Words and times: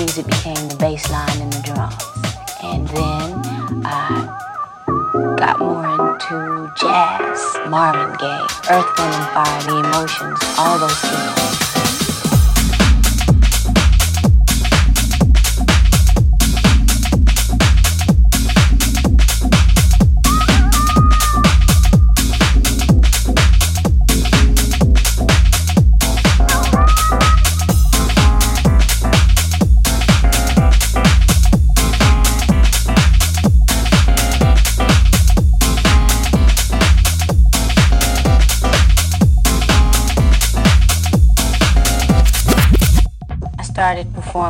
music 0.00 0.26
became 0.26 0.68
the 0.68 0.76
bass 0.76 1.10
line 1.10 1.40
and 1.42 1.52
the 1.52 1.60
drums. 1.60 1.94
And 2.62 2.88
then 2.88 3.84
I 3.84 5.34
got 5.36 5.58
more 5.58 5.84
into 5.84 6.72
jazz, 6.80 7.68
Marvin 7.68 8.16
Gaye, 8.18 8.46
Earth, 8.70 8.88
Wind 8.96 9.14
and 9.14 9.28
Fire, 9.34 9.62
The 9.64 9.76
Emotions, 9.80 10.38
all 10.58 10.78
those 10.78 11.00
people. 11.02 11.59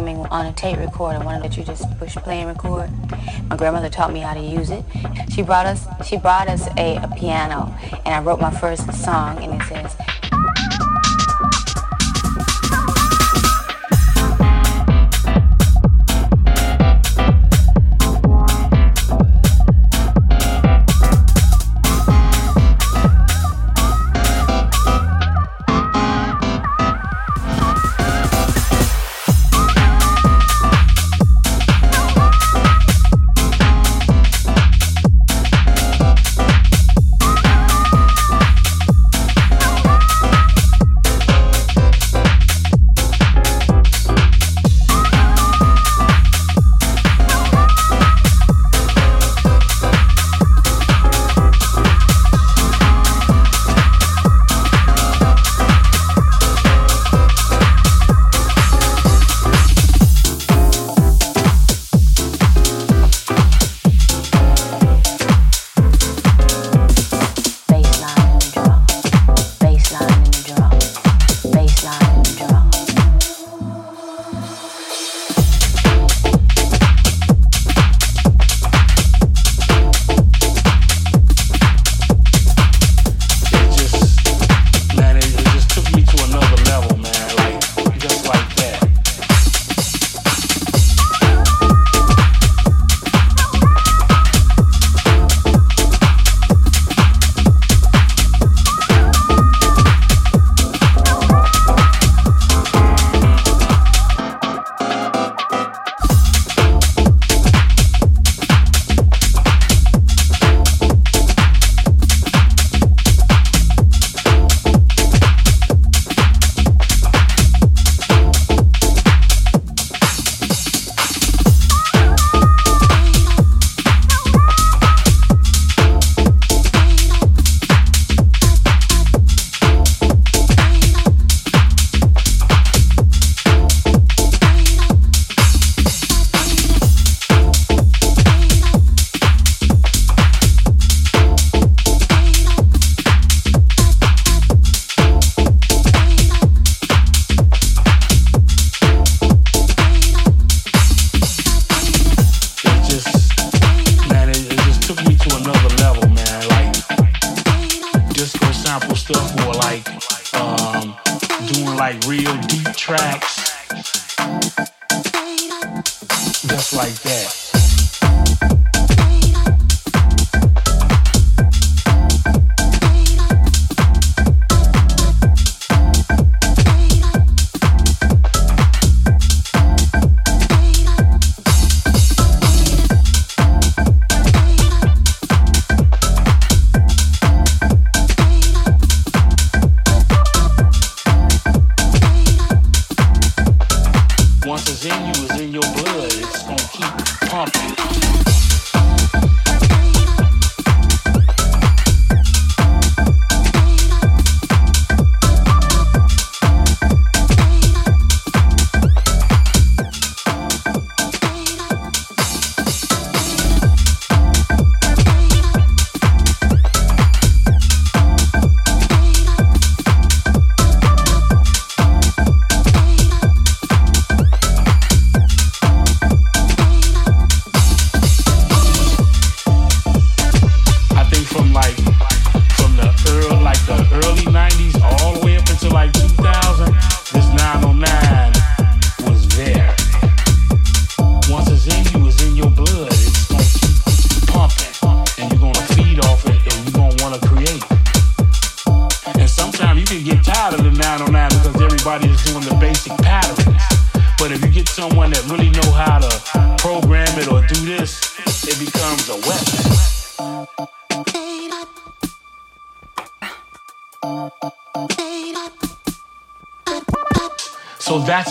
Performing 0.01 0.26
on 0.30 0.46
a 0.46 0.53
tape 0.53 0.78
recorder, 0.78 1.22
one 1.22 1.42
that 1.42 1.57
you 1.57 1.64
just 1.64 1.84
push 1.98 2.14
play 2.16 2.40
and 2.40 2.48
record. 2.48 2.90
My 3.48 3.57
grandmother 3.57 3.90
taught 3.90 4.12
me 4.12 4.20
how 4.20 4.32
to 4.32 4.40
use 4.40 4.70
it. 4.70 4.82
She 5.30 5.42
brought 5.42 5.66
us 5.66 5.86
she 6.07 6.16
brought 6.16 6.48
us 6.48 6.68
a, 6.78 6.96
a 6.96 7.09
piano 7.18 7.74
and 8.07 8.14
I 8.14 8.20
wrote 8.22 8.40
my 8.40 8.51
first 8.51 8.90
song 8.94 9.42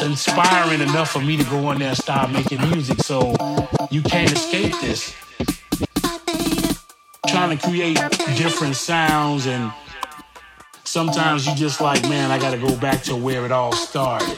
and 0.01 0.13
it 0.13 0.17
says 0.17 0.35
that's 0.35 0.37
inspiring 0.37 0.81
enough 0.81 1.11
for 1.11 1.19
me 1.19 1.37
to 1.37 1.43
go 1.45 1.71
in 1.71 1.79
there 1.79 1.89
and 1.89 1.97
start 1.97 2.31
making 2.31 2.61
music. 2.69 3.01
So 3.01 3.35
you 3.89 4.01
can't 4.01 4.31
escape 4.31 4.73
this. 4.81 5.15
Trying 7.27 7.57
to 7.57 7.67
create 7.67 7.95
different 8.37 8.75
sounds 8.75 9.47
and 9.47 9.71
sometimes 10.83 11.45
you 11.47 11.55
just 11.55 11.81
like, 11.81 12.01
man, 12.03 12.31
I 12.31 12.39
gotta 12.39 12.57
go 12.57 12.75
back 12.77 13.03
to 13.03 13.15
where 13.15 13.45
it 13.45 13.51
all 13.51 13.73
started. 13.73 14.37